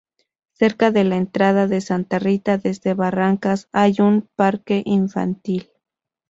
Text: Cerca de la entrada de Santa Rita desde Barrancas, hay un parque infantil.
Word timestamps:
Cerca 0.53 0.89
de 0.89 1.03
la 1.03 1.15
entrada 1.15 1.67
de 1.67 1.79
Santa 1.79 2.17
Rita 2.17 2.57
desde 2.57 2.95
Barrancas, 2.95 3.69
hay 3.71 3.97
un 4.01 4.27
parque 4.35 4.81
infantil. 4.83 5.69